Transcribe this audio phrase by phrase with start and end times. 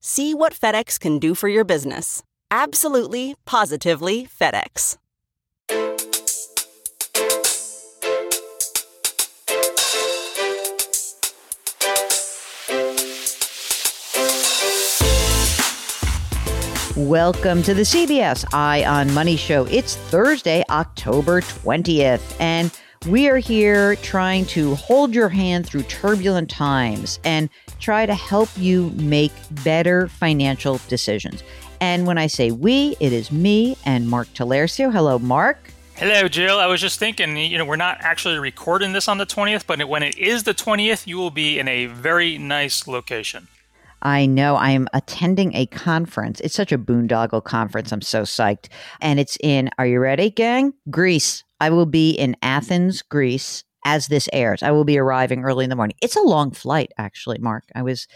[0.00, 2.22] See what FedEx can do for your business.
[2.52, 4.96] Absolutely, positively FedEx.
[16.96, 19.64] Welcome to the CBS Eye on Money Show.
[19.66, 22.72] It's Thursday, October 20th, and
[23.06, 28.48] we are here trying to hold your hand through turbulent times and try to help
[28.56, 29.32] you make
[29.64, 31.42] better financial decisions.
[31.80, 34.92] And when I say we, it is me and Mark Talercio.
[34.92, 35.72] Hello, Mark.
[35.94, 36.58] Hello, Jill.
[36.58, 39.88] I was just thinking, you know, we're not actually recording this on the 20th, but
[39.88, 43.48] when it is the 20th, you will be in a very nice location.
[44.02, 46.40] I know I am attending a conference.
[46.40, 47.92] It's such a boondoggle conference.
[47.92, 48.68] I'm so psyched.
[49.00, 50.72] And it's in, are you ready, gang?
[50.88, 51.42] Greece.
[51.60, 54.62] I will be in Athens, Greece as this airs.
[54.62, 55.96] I will be arriving early in the morning.
[56.02, 57.64] It's a long flight, actually, Mark.
[57.74, 58.06] I was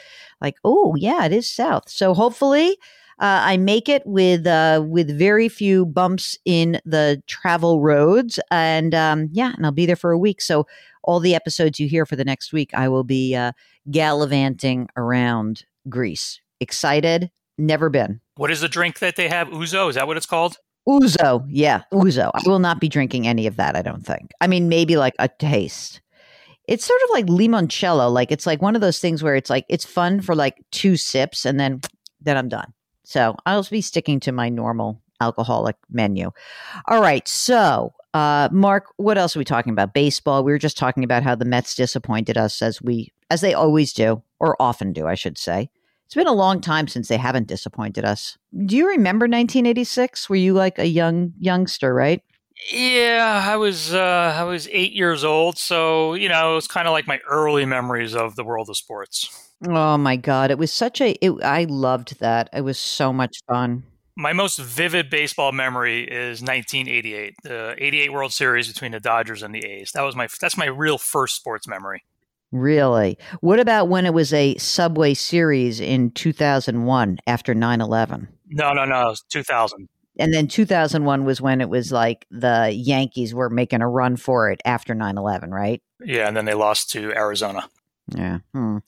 [0.41, 1.89] like, oh, yeah, it is south.
[1.89, 2.77] So hopefully.
[3.19, 8.95] Uh, I make it with uh, with very few bumps in the travel roads, and
[8.97, 10.41] um, yeah, and I'll be there for a week.
[10.41, 10.67] So
[11.05, 13.53] all the episodes you hear for the next week, I will be uh,
[13.91, 16.41] gallivanting around Greece.
[16.59, 17.31] Excited?
[17.59, 18.21] Never been.
[18.37, 19.49] What is the drink that they have?
[19.49, 19.89] Ouzo?
[19.89, 20.57] Is that what it's called?
[20.89, 21.45] Ouzo.
[21.49, 22.31] Yeah, Uzo.
[22.35, 24.33] I will not be drinking any of that, I don't think.
[24.41, 26.01] I mean, maybe like a taste.
[26.69, 28.13] It's sort of like limoncello.
[28.13, 30.97] Like it's like one of those things where it's like it's fun for like two
[30.97, 31.81] sips and then
[32.21, 32.73] then I'm done.
[33.05, 36.31] So I'll be sticking to my normal alcoholic menu.
[36.87, 37.27] All right.
[37.27, 39.95] So uh, Mark, what else are we talking about?
[39.95, 40.45] Baseball.
[40.45, 43.93] We were just talking about how the Mets disappointed us as we as they always
[43.95, 45.71] do, or often do, I should say.
[46.13, 48.37] It's been a long time since they haven't disappointed us.
[48.67, 50.29] Do you remember 1986?
[50.29, 52.21] Were you like a young youngster, right?
[52.71, 56.87] Yeah, I was uh, I was eight years old, so you know it was kind
[56.87, 59.55] of like my early memories of the world of sports.
[59.67, 62.51] Oh my god, it was such a it, I loved that.
[62.53, 63.85] It was so much fun.
[64.15, 69.55] My most vivid baseball memory is 1988, the 88 World Series between the Dodgers and
[69.55, 69.93] the A's.
[69.93, 72.03] That was my that's my real first sports memory.
[72.53, 73.19] Really?
[73.41, 78.29] What about when it was a Subway series in 2001 after 9 11?
[78.49, 79.01] No, no, no.
[79.01, 79.89] It was 2000.
[80.19, 84.51] And then 2001 was when it was like the Yankees were making a run for
[84.51, 85.83] it after 9 11, right?
[86.05, 87.67] Yeah, and then they lost to Arizona.
[88.15, 88.39] Yeah.
[88.53, 88.79] Hmm.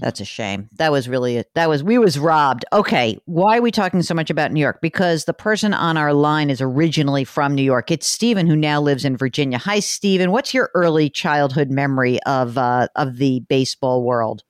[0.00, 0.68] That's a shame.
[0.78, 2.64] That was really that was we was robbed.
[2.72, 4.80] Okay, why are we talking so much about New York?
[4.80, 7.90] Because the person on our line is originally from New York.
[7.90, 9.58] It's Stephen who now lives in Virginia.
[9.58, 10.32] Hi, Stephen.
[10.32, 14.42] What's your early childhood memory of uh, of the baseball world?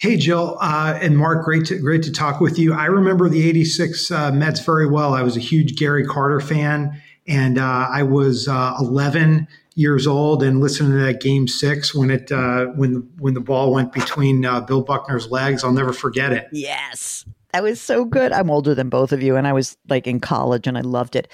[0.00, 2.72] Hey, Jill uh, and Mark, great to great to talk with you.
[2.72, 5.14] I remember the '86 uh, Mets very well.
[5.14, 9.46] I was a huge Gary Carter fan, and uh, I was uh, 11
[9.76, 13.72] years old and listening to that game six when it uh, when when the ball
[13.72, 15.62] went between uh, Bill Buckner's legs.
[15.62, 16.48] I'll never forget it.
[16.50, 17.24] Yes.
[17.52, 18.32] That was so good.
[18.32, 21.16] I'm older than both of you, and I was like in college, and I loved
[21.16, 21.28] it.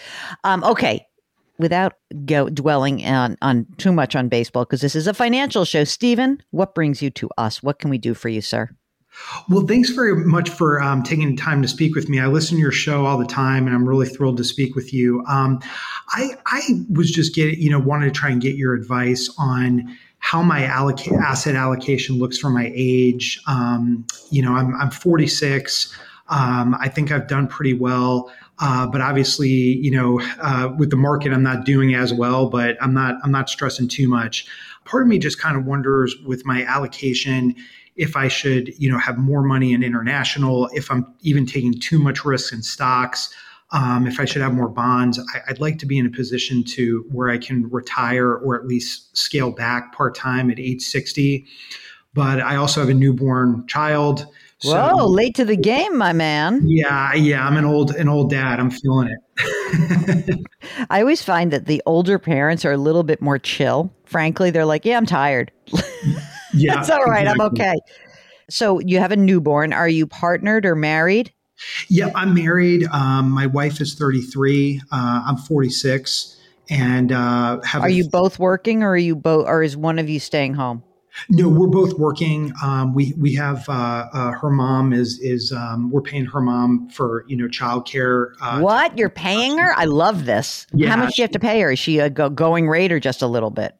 [0.44, 1.06] Um, okay,
[1.58, 1.94] without
[2.26, 6.40] go, dwelling on, on too much on baseball, because this is a financial show, Stephen,
[6.50, 7.62] what brings you to us?
[7.62, 8.70] What can we do for you, sir?
[9.48, 12.20] Well, thanks very much for um, taking the time to speak with me.
[12.20, 14.92] I listen to your show all the time, and I'm really thrilled to speak with
[14.92, 15.24] you.
[15.26, 15.60] Um,
[16.10, 19.96] I, I was just getting, you know, wanted to try and get your advice on
[20.18, 23.40] how my alloca- asset allocation looks for my age.
[23.46, 25.98] Um, you know, I'm, I'm 46.
[26.28, 28.32] Um, I think I've done pretty well.
[28.60, 32.48] Uh, but obviously, you know, uh, with the market, I'm not doing as well.
[32.48, 34.46] But I'm not I'm not stressing too much.
[34.84, 37.56] Part of me just kind of wonders with my allocation
[37.96, 41.98] if I should, you know, have more money in international, if I'm even taking too
[41.98, 43.34] much risk in stocks,
[43.72, 45.18] um, if I should have more bonds.
[45.34, 48.66] I, would like to be in a position to where I can retire or at
[48.66, 51.46] least scale back part time at age 60.
[52.14, 54.26] But I also have a newborn child.
[54.58, 56.60] So, Whoa, late to the game, my man.
[56.64, 58.60] Yeah, yeah, I'm an old an old dad.
[58.60, 60.38] I'm feeling it.
[60.90, 63.92] I always find that the older parents are a little bit more chill.
[64.04, 65.50] Frankly, they're like, "Yeah, I'm tired."
[66.52, 67.22] Yeah, that's all right.
[67.22, 67.44] Exactly.
[67.44, 67.74] I'm okay.
[68.50, 69.72] So you have a newborn.
[69.72, 71.32] Are you partnered or married?
[71.88, 72.84] Yeah, I'm married.
[72.92, 74.80] Um, my wife is 33.
[74.90, 76.40] Uh, I'm 46,
[76.70, 77.82] and uh, have.
[77.82, 80.82] Are you both working, or are you both, or is one of you staying home?
[81.28, 82.52] No, we're both working.
[82.62, 86.88] Um, we we have uh, uh, her mom is is um, we're paying her mom
[86.88, 88.32] for you know childcare.
[88.40, 89.72] Uh, what you're paying her?
[89.76, 90.66] I love this.
[90.72, 91.72] Yeah, How much do you have to pay her?
[91.72, 93.76] Is she a go- going rate or just a little bit?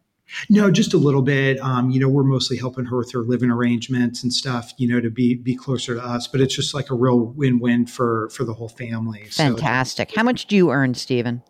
[0.49, 1.59] No, just a little bit.
[1.61, 4.73] Um, you know, we're mostly helping her with her living arrangements and stuff.
[4.77, 6.27] You know, to be be closer to us.
[6.27, 9.25] But it's just like a real win win for for the whole family.
[9.31, 10.11] Fantastic.
[10.11, 11.43] So, How much do you earn, Stephen?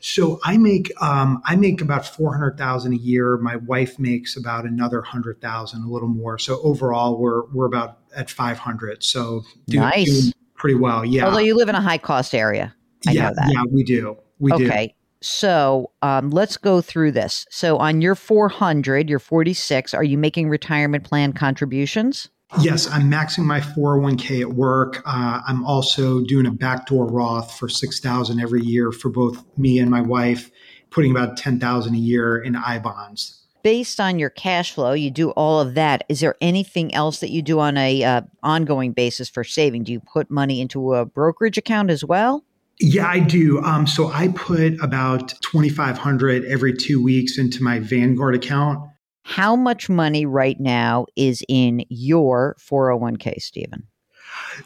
[0.00, 3.38] So I make um, I make about four hundred thousand a year.
[3.38, 6.38] My wife makes about another hundred thousand, a little more.
[6.38, 9.02] So overall, we're we're about at five hundred.
[9.02, 11.04] So do, nice, pretty well.
[11.04, 11.24] Yeah.
[11.24, 12.74] Although you live in a high cost area,
[13.06, 14.16] I yeah, Yeah, we do.
[14.38, 14.86] We okay.
[14.88, 14.92] do.
[15.26, 17.46] So um, let's go through this.
[17.50, 22.28] So on your 400, your 46, are you making retirement plan contributions?
[22.60, 25.02] Yes, I'm maxing my 401k at work.
[25.04, 29.90] Uh, I'm also doing a backdoor Roth for 6000 every year for both me and
[29.90, 30.48] my wife,
[30.90, 33.42] putting about 10000 a year in I bonds.
[33.64, 36.04] Based on your cash flow, you do all of that.
[36.08, 39.82] Is there anything else that you do on a uh, ongoing basis for saving?
[39.82, 42.44] Do you put money into a brokerage account as well?
[42.78, 43.62] Yeah, I do.
[43.62, 48.86] Um, so I put about 2500 every two weeks into my Vanguard account
[49.26, 53.82] how much money right now is in your 401k, Stephen?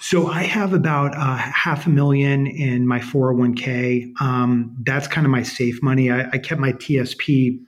[0.00, 4.12] So I have about uh, half a million in my 401k.
[4.20, 6.10] Um, that's kind of my safe money.
[6.10, 7.58] I, I kept my TSP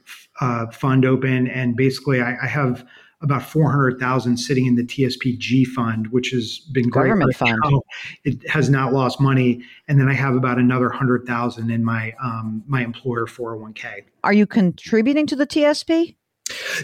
[0.42, 2.84] uh, fund open, and basically I, I have
[3.22, 7.08] about 400,000 sitting in the TSPG fund, which has been great.
[7.08, 7.58] Government fund.
[7.64, 7.82] Now.
[8.24, 9.62] It has not lost money.
[9.88, 14.04] And then I have about another 100,000 in my, um, my employer 401k.
[14.24, 16.16] Are you contributing to the TSP?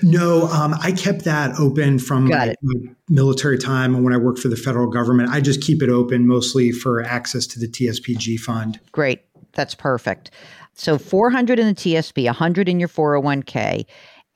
[0.03, 4.39] No, um, I kept that open from my, my, military time and when I worked
[4.39, 5.31] for the federal government.
[5.31, 8.79] I just keep it open mostly for access to the TSPG fund.
[8.93, 9.23] Great.
[9.53, 10.31] That's perfect.
[10.75, 13.85] So 400 in the TSP, 100 in your 401k.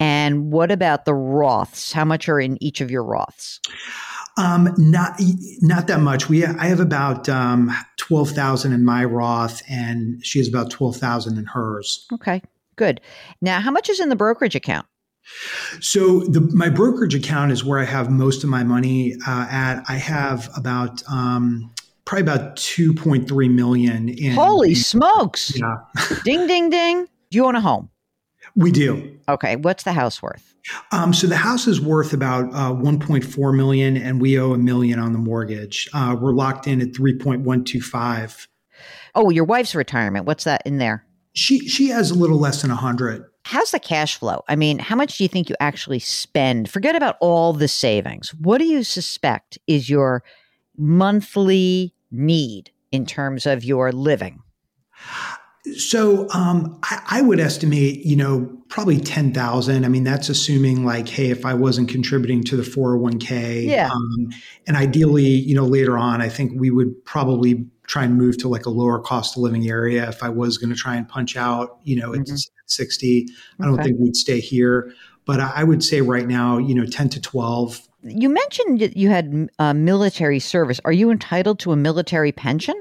[0.02, 1.92] And what about the Roths?
[1.92, 3.60] How much are in each of your Roths?
[4.36, 5.20] Um, not
[5.60, 6.28] not that much.
[6.28, 10.96] We I have about um, twelve thousand in my Roth, and she has about twelve
[10.96, 12.04] thousand in hers.
[12.14, 12.42] Okay,
[12.74, 13.00] good.
[13.40, 14.86] Now, how much is in the brokerage account?
[15.78, 19.84] So the, my brokerage account is where I have most of my money uh, at.
[19.88, 21.72] I have about um,
[22.06, 24.08] probably about two point three million.
[24.08, 25.56] In, Holy smokes!
[25.56, 25.76] Yeah.
[26.24, 27.06] ding ding ding.
[27.30, 27.88] Do you own a home?
[28.56, 29.18] We do.
[29.28, 29.56] Okay.
[29.56, 30.54] What's the house worth?
[30.92, 34.98] Um, so the house is worth about uh, 1.4 million, and we owe a million
[34.98, 35.88] on the mortgage.
[35.92, 38.46] Uh, we're locked in at 3.125.
[39.14, 40.26] Oh, your wife's retirement.
[40.26, 41.04] What's that in there?
[41.34, 43.24] She she has a little less than a hundred.
[43.44, 44.44] How's the cash flow?
[44.48, 46.70] I mean, how much do you think you actually spend?
[46.70, 48.34] Forget about all the savings.
[48.34, 50.22] What do you suspect is your
[50.76, 54.42] monthly need in terms of your living?
[55.76, 59.84] So um, I, I, would estimate, you know, probably ten thousand.
[59.84, 63.18] I mean, that's assuming like, hey, if I wasn't contributing to the four hundred one
[63.20, 64.30] k, yeah, um,
[64.66, 68.48] and ideally, you know, later on, I think we would probably try and move to
[68.48, 71.36] like a lower cost of living area if I was going to try and punch
[71.36, 72.32] out, you know, mm-hmm.
[72.32, 73.28] at 60.
[73.60, 74.92] I don't think we'd stay here.
[75.24, 77.80] But I would say right now, you know, 10 to 12.
[78.02, 80.80] You mentioned you had uh, military service.
[80.84, 82.74] Are you entitled to a military pension?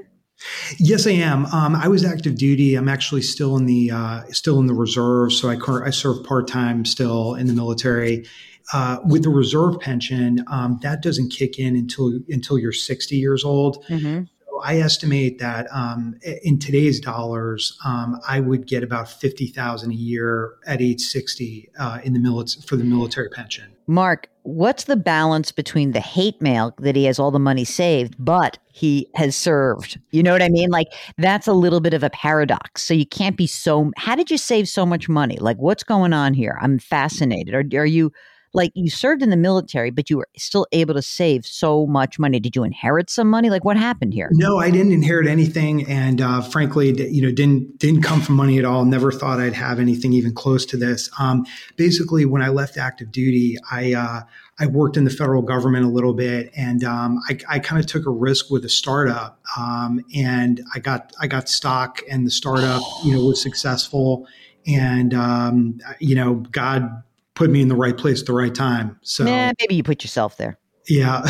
[0.78, 1.46] Yes, I am.
[1.46, 2.74] Um, I was active duty.
[2.74, 6.48] I'm actually still in the uh, still in the reserve, so I, I serve part
[6.48, 8.26] time still in the military.
[8.72, 13.44] Uh, with the reserve pension, um, that doesn't kick in until until you're 60 years
[13.44, 13.84] old.
[13.86, 14.24] Mm-hmm.
[14.62, 19.94] I estimate that um, in today's dollars, um, I would get about fifty thousand a
[19.94, 23.72] year at age sixty uh, in the military for the military pension.
[23.88, 28.14] Mark, what's the balance between the hate mail that he has all the money saved,
[28.18, 29.98] but he has served?
[30.12, 30.70] You know what I mean?
[30.70, 30.88] Like
[31.18, 32.82] that's a little bit of a paradox.
[32.82, 33.90] So you can't be so.
[33.96, 35.36] How did you save so much money?
[35.38, 36.58] Like what's going on here?
[36.62, 37.54] I'm fascinated.
[37.54, 38.12] Are, are you
[38.54, 42.18] like you served in the military, but you were still able to save so much
[42.18, 42.38] money.
[42.40, 43.50] Did you inherit some money?
[43.50, 44.28] Like what happened here?
[44.32, 48.58] No, I didn't inherit anything, and uh, frankly, you know, didn't didn't come from money
[48.58, 48.84] at all.
[48.84, 51.10] Never thought I'd have anything even close to this.
[51.18, 54.20] Um, basically, when I left active duty, I uh,
[54.58, 57.86] I worked in the federal government a little bit, and um, I, I kind of
[57.86, 62.30] took a risk with a startup, um, and I got I got stock, and the
[62.30, 64.26] startup, you know, was successful,
[64.66, 67.02] and um, you know, God
[67.34, 68.98] put me in the right place at the right time.
[69.02, 70.58] So nah, maybe you put yourself there.
[70.88, 71.22] Yeah.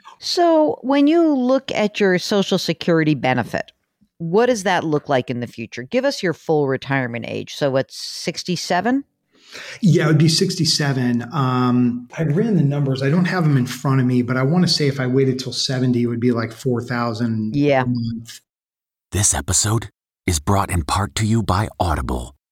[0.18, 3.72] so when you look at your Social Security benefit,
[4.18, 5.82] what does that look like in the future?
[5.84, 7.54] Give us your full retirement age.
[7.54, 9.04] So it's sixty seven.
[9.80, 11.24] Yeah, it would be 67.
[11.32, 13.02] Um, I ran the numbers.
[13.02, 15.08] I don't have them in front of me, but I want to say if I
[15.08, 17.84] waited till 70, it would be like 4,000 yeah.
[19.12, 19.90] This episode
[20.24, 22.36] is brought in part to you by Audible,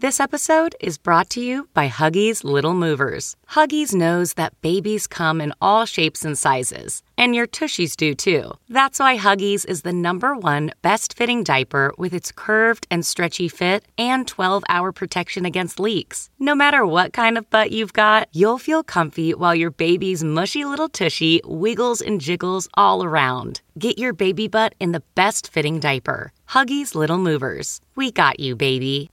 [0.00, 3.36] This episode is brought to you by Huggies Little Movers.
[3.50, 8.52] Huggies knows that babies come in all shapes and sizes, and your tushies do too.
[8.70, 13.46] That's why Huggies is the number one best fitting diaper with its curved and stretchy
[13.46, 16.30] fit and 12 hour protection against leaks.
[16.38, 20.64] No matter what kind of butt you've got, you'll feel comfy while your baby's mushy
[20.64, 23.60] little tushy wiggles and jiggles all around.
[23.78, 26.32] Get your baby butt in the best fitting diaper.
[26.48, 27.82] Huggies Little Movers.
[27.96, 29.10] We got you, baby.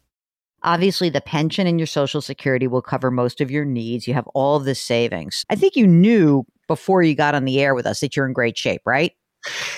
[0.67, 4.05] Obviously, the pension and your Social Security will cover most of your needs.
[4.05, 5.45] You have all of the savings.
[5.49, 8.33] I think you knew before you got on the air with us that you're in
[8.33, 9.13] great shape, right?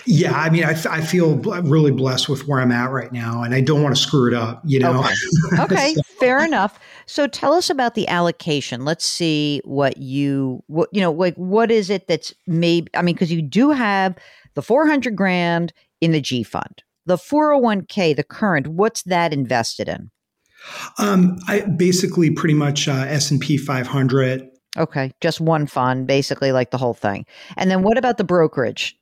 [0.08, 3.54] Yeah, I mean, I, I feel really blessed with where I'm at right now, and
[3.54, 5.00] I don't want to screw it up, you know?
[5.00, 5.14] Okay,
[5.62, 6.02] okay so.
[6.20, 6.80] fair enough.
[7.06, 8.84] So tell us about the allocation.
[8.84, 13.14] Let's see what you, what, you know, like what is it that's maybe, I mean,
[13.14, 14.18] because you do have
[14.56, 20.10] the 400 grand in the G fund, the 401k, the current, what's that invested in?
[20.98, 24.50] Um, I basically pretty much uh, S and P 500.
[24.78, 27.26] Okay, just one fund, basically like the whole thing.
[27.58, 28.96] And then what about the brokerage?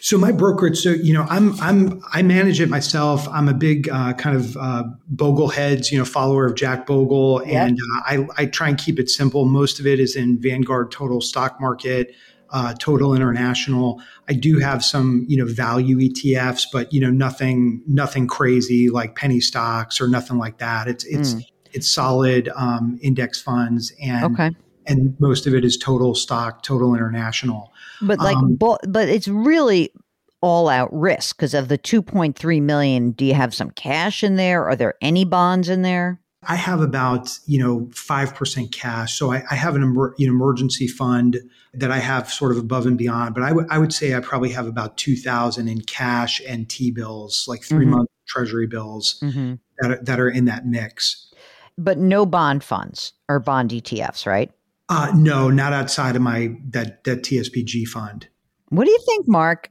[0.00, 3.28] So my brokerage, so you know, I'm I'm I manage it myself.
[3.28, 7.68] I'm a big uh, kind of uh, Bogleheads, you know, follower of Jack Bogle, yep.
[7.68, 9.44] and uh, I I try and keep it simple.
[9.44, 12.14] Most of it is in Vanguard Total Stock Market
[12.50, 14.00] uh, Total International.
[14.28, 19.16] I do have some, you know, value ETFs, but you know, nothing, nothing crazy like
[19.16, 20.88] penny stocks or nothing like that.
[20.88, 21.46] It's it's mm.
[21.72, 24.50] it's solid um, index funds, and okay.
[24.86, 27.72] and most of it is total stock, Total International.
[28.00, 29.92] But like, um, but it's really
[30.40, 33.10] all out risk because of the 2.3 million.
[33.10, 34.64] Do you have some cash in there?
[34.64, 36.20] Are there any bonds in there?
[36.46, 40.26] I have about you know five percent cash, so I, I have an emer- you
[40.26, 41.38] know, emergency fund
[41.74, 43.34] that I have sort of above and beyond.
[43.34, 46.68] But I, w- I would say I probably have about two thousand in cash and
[46.68, 47.90] T bills, like 3 mm-hmm.
[47.96, 49.54] month Treasury bills mm-hmm.
[49.80, 51.32] that are, that are in that mix.
[51.76, 54.50] But no bond funds or bond ETFs, right?
[54.88, 58.28] Uh, no, not outside of my that that TSPG fund.
[58.68, 59.70] What do you think, Mark?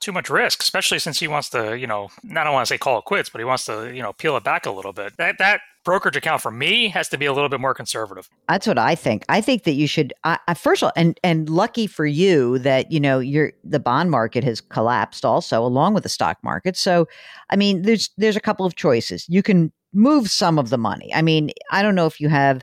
[0.00, 2.78] too much risk, especially since he wants to, you know, I don't want to say
[2.78, 5.16] call it quits, but he wants to, you know, peel it back a little bit.
[5.16, 8.28] That that brokerage account for me has to be a little bit more conservative.
[8.46, 9.24] That's what I think.
[9.30, 10.12] I think that you should.
[10.22, 13.80] I, I, first of all, and and lucky for you that you know your the
[13.80, 16.76] bond market has collapsed also along with the stock market.
[16.76, 17.08] So,
[17.48, 19.24] I mean, there's there's a couple of choices.
[19.30, 21.10] You can move some of the money.
[21.14, 22.60] I mean, I don't know if you have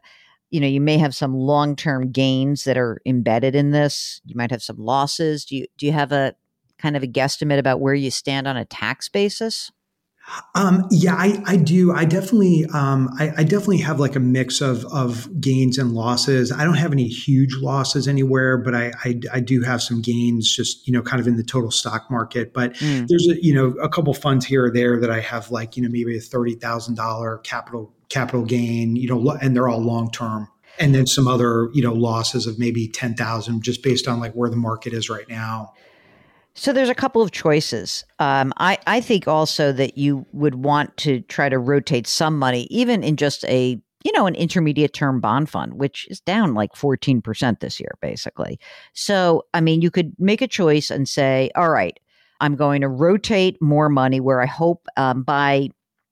[0.51, 4.51] you know you may have some long-term gains that are embedded in this you might
[4.51, 6.35] have some losses do you do you have a
[6.77, 9.71] kind of a guesstimate about where you stand on a tax basis?
[10.55, 11.91] Um, yeah, I, I, do.
[11.91, 16.51] I definitely, um, I, I, definitely have like a mix of of gains and losses.
[16.51, 20.51] I don't have any huge losses anywhere, but I, I, I do have some gains,
[20.53, 22.53] just you know, kind of in the total stock market.
[22.53, 23.07] But mm.
[23.07, 25.83] there's a you know a couple funds here or there that I have like you
[25.83, 30.09] know maybe a thirty thousand dollar capital capital gain, you know, and they're all long
[30.09, 30.47] term.
[30.79, 34.33] And then some other you know losses of maybe ten thousand, just based on like
[34.33, 35.73] where the market is right now.
[36.57, 38.05] So there's a couple of choices.
[38.19, 42.67] Um, I, I think also that you would want to try to rotate some money,
[42.69, 46.73] even in just a you know an intermediate term bond fund, which is down like
[46.73, 48.57] 14% this year, basically.
[48.93, 51.99] So I mean, you could make a choice and say, all right,
[52.39, 55.69] I'm going to rotate more money where I hope um, by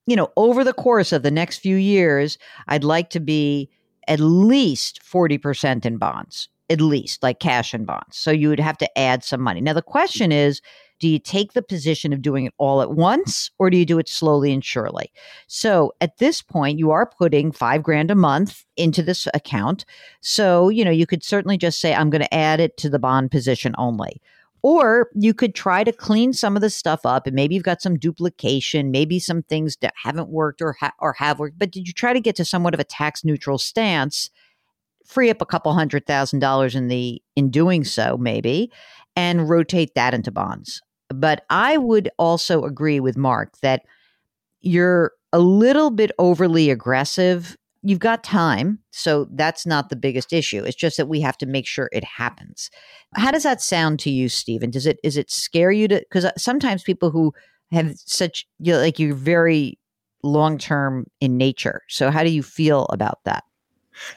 [0.08, 3.70] you know over the course of the next few years, I'd like to be
[4.10, 8.18] at least 40% in bonds at least, like cash and bonds.
[8.18, 9.62] So you would have to add some money.
[9.62, 10.62] Now, the question is
[11.00, 14.00] do you take the position of doing it all at once or do you do
[14.00, 15.12] it slowly and surely?
[15.48, 19.84] So at this point, you are putting five grand a month into this account.
[20.22, 23.00] So, you know, you could certainly just say, I'm going to add it to the
[23.00, 24.22] bond position only.
[24.62, 27.82] Or you could try to clean some of the stuff up, and maybe you've got
[27.82, 31.60] some duplication, maybe some things that haven't worked or ha- or have worked.
[31.60, 34.30] But did you try to get to somewhat of a tax neutral stance
[35.06, 38.72] free up a couple hundred thousand dollars in the in doing so maybe
[39.16, 40.82] and rotate that into bonds.
[41.10, 43.84] But i would also agree with mark that
[44.62, 47.58] you're a little bit overly aggressive.
[47.82, 50.64] You've got time so that's not the biggest issue.
[50.64, 52.70] It's just that we have to make sure it happens.
[53.16, 56.26] How does that sound to you stephen does it is it scare you to because
[56.26, 57.34] uh, sometimes people who
[57.72, 59.78] have such you know, like you're very
[60.24, 61.82] long term in nature.
[61.90, 63.44] So how do you feel about that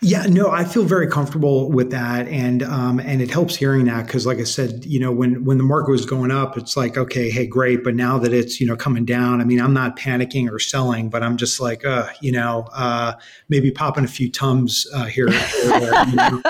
[0.00, 4.06] yeah, no, I feel very comfortable with that, and um, and it helps hearing that
[4.06, 6.97] because, like I said, you know, when when the market was going up, it's like,
[6.97, 9.99] okay, hey, great, but now that it's you know coming down, I mean, I'm not
[9.99, 13.14] panicking or selling, but I'm just like, uh, you know, uh,
[13.49, 15.28] maybe popping a few tums uh, here.
[15.28, 16.42] there, you know?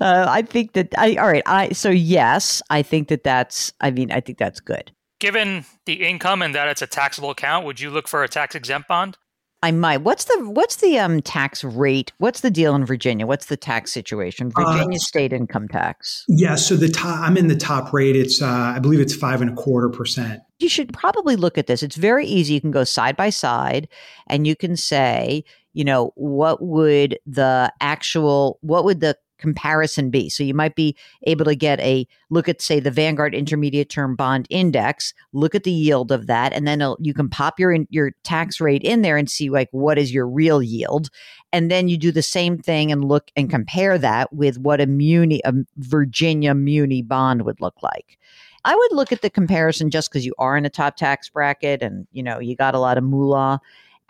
[0.00, 1.42] uh, I think that I all right.
[1.46, 3.72] I so yes, I think that that's.
[3.80, 4.92] I mean, I think that's good.
[5.20, 8.54] Given the income and that it's a taxable account, would you look for a tax
[8.54, 9.18] exempt bond?
[9.62, 9.98] I might.
[9.98, 12.12] What's the what's the um tax rate?
[12.18, 13.26] What's the deal in Virginia?
[13.26, 14.52] What's the tax situation?
[14.54, 16.24] Uh, Virginia uh, state income tax.
[16.28, 18.14] Yeah, so the top I'm in the top rate.
[18.14, 20.42] It's uh, I believe it's five and a quarter percent.
[20.60, 21.82] You should probably look at this.
[21.82, 22.54] It's very easy.
[22.54, 23.88] You can go side by side
[24.28, 30.28] and you can say, you know, what would the actual what would the comparison be?
[30.28, 34.16] So you might be able to get a look at, say, the Vanguard Intermediate Term
[34.16, 37.76] Bond Index, look at the yield of that, and then uh, you can pop your
[37.90, 41.08] your tax rate in there and see like what is your real yield,
[41.52, 44.86] and then you do the same thing and look and compare that with what a
[44.86, 48.18] muni a Virginia muni bond would look like.
[48.64, 51.82] I would look at the comparison just because you are in a top tax bracket
[51.82, 53.60] and you know you got a lot of moolah.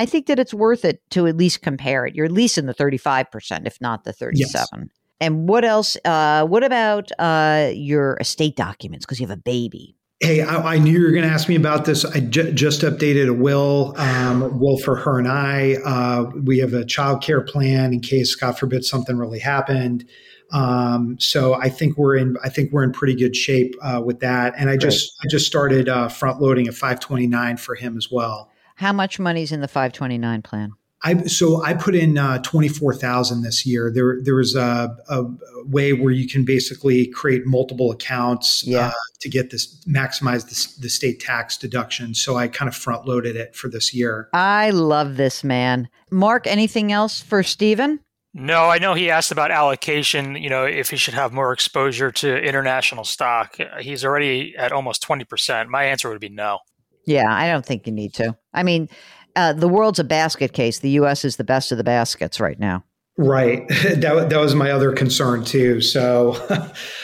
[0.01, 2.15] I think that it's worth it to at least compare it.
[2.15, 4.39] You're at least in the 35%, if not the 37.
[4.63, 4.89] Yes.
[5.21, 5.97] And what else?
[6.05, 9.05] Uh, what about uh, your estate documents?
[9.05, 9.97] Because you have a baby.
[10.21, 12.05] Hey, I, I, knew you were going to ask me about this.
[12.05, 15.77] I ju- just updated a will, um, will for her and I.
[15.85, 20.05] Uh, we have a child care plan in case, God forbid, something really happened.
[20.51, 22.37] Um, so I think we're in.
[22.43, 24.55] I think we're in pretty good shape uh, with that.
[24.57, 28.51] And I just I just started uh, front loading a 529 for him as well.
[28.77, 30.73] How much money's in the 529 plan?
[31.03, 33.91] I so I put in uh, twenty four thousand this year.
[33.93, 35.25] There there was a, a,
[35.65, 38.87] way where you can basically create multiple accounts uh, yeah.
[38.89, 42.15] uh, to get this maximize the, the state tax deduction.
[42.15, 44.29] So I kind of front loaded it for this year.
[44.33, 46.47] I love this man, Mark.
[46.49, 48.01] Anything else for Stephen?
[48.35, 50.35] No, I know he asked about allocation.
[50.35, 53.57] You know, if he should have more exposure to international stock.
[53.79, 55.69] He's already at almost twenty percent.
[55.69, 56.59] My answer would be no.
[57.07, 58.37] Yeah, I don't think you need to.
[58.53, 58.89] I mean
[59.39, 60.81] uh, the world's a basket case.
[60.81, 61.25] The U.S.
[61.25, 62.85] is the best of the baskets right now.
[63.17, 63.69] Right.
[63.69, 65.81] that, that was my other concern too.
[65.81, 66.37] So,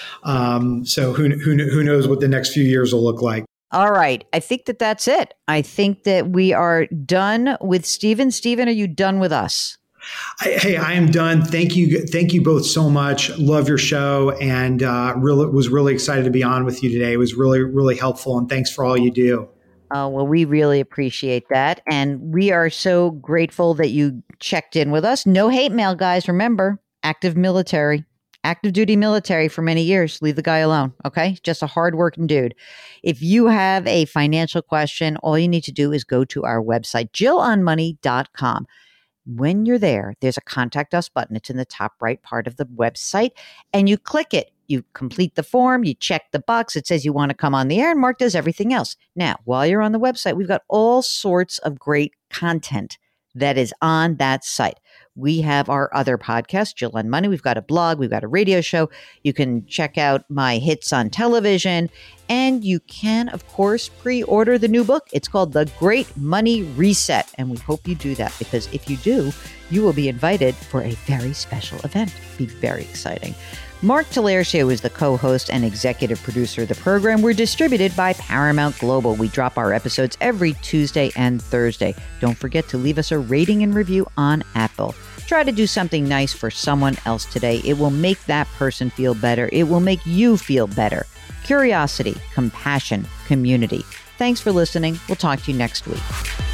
[0.25, 3.45] um, so who, who, who knows what the next few years will look like.
[3.71, 4.25] All right.
[4.33, 5.35] I think that that's it.
[5.47, 8.33] I think that we are done with Stephen.
[8.33, 9.79] Stephen, are you done with us?
[10.41, 11.43] I, hey, I am done.
[11.43, 13.31] Thank you, thank you both so much.
[13.39, 17.15] Love your show, and uh, really was really excited to be on with you today.
[17.15, 19.49] It was really, really helpful, and thanks for all you do.
[19.95, 21.81] Uh, well, we really appreciate that.
[21.89, 25.25] And we are so grateful that you checked in with us.
[25.25, 26.27] No hate mail, guys.
[26.27, 28.05] Remember, active military,
[28.43, 30.21] active duty military for many years.
[30.21, 30.93] Leave the guy alone.
[31.05, 31.39] Okay.
[31.45, 32.57] Just a hardworking dude.
[33.05, 36.61] If you have a financial question, all you need to do is go to our
[36.61, 38.67] website, jillonmoney.com.
[39.27, 41.37] When you're there, there's a contact us button.
[41.37, 43.31] It's in the top right part of the website,
[43.73, 47.13] and you click it you complete the form, you check the box, it says you
[47.13, 48.97] want to come on the air, and Mark does everything else.
[49.17, 52.99] Now, while you're on the website, we've got all sorts of great content
[53.35, 54.79] that is on that site.
[55.17, 57.29] We have our other podcast, Jill on Money.
[57.29, 58.91] We've got a blog, we've got a radio show.
[59.23, 61.89] You can check out my hits on television,
[62.29, 65.07] and you can, of course, pre order the new book.
[65.13, 67.33] It's called The Great Money Reset.
[67.39, 69.33] And we hope you do that because if you do,
[69.71, 72.13] you will be invited for a very special event.
[72.37, 73.37] Be very exciting.
[73.83, 77.23] Mark Talercio is the co host and executive producer of the program.
[77.23, 79.15] We're distributed by Paramount Global.
[79.15, 81.95] We drop our episodes every Tuesday and Thursday.
[82.19, 84.95] Don't forget to leave us a rating and review on Apple.
[85.27, 87.61] Try to do something nice for someone else today.
[87.65, 91.07] It will make that person feel better, it will make you feel better.
[91.45, 93.85] Curiosity, compassion, community.
[94.19, 94.99] Thanks for listening.
[95.09, 96.54] We'll talk to you next week.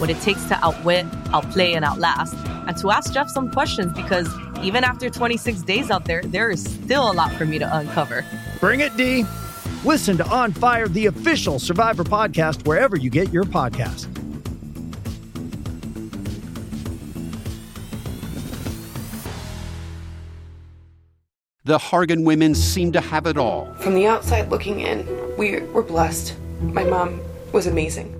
[0.00, 2.34] what it takes to outwit, outplay, and outlast,
[2.66, 4.28] and to ask Jeff some questions because
[4.62, 8.24] even after 26 days out there, there is still a lot for me to uncover.
[8.58, 9.24] Bring it, Dee.
[9.84, 14.08] Listen to On Fire, the official Survivor podcast, wherever you get your podcast.
[21.64, 23.72] The Hargan women seem to have it all.
[23.74, 25.06] From the outside looking in,
[25.38, 26.34] we were blessed.
[26.60, 27.20] My mom
[27.52, 28.19] was amazing.